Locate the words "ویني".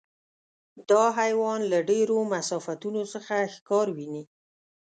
3.97-4.23